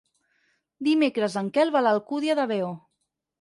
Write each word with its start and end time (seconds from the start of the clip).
Dimecres 0.87 1.35
en 1.41 1.51
Quel 1.59 1.73
va 1.77 1.83
a 1.83 1.87
l'Alcúdia 1.89 2.37
de 2.41 2.47
Veo. 2.55 2.73